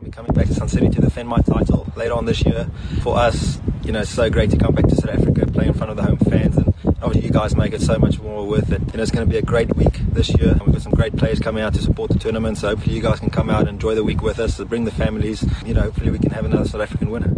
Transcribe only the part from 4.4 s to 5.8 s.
to come back to South Africa, play in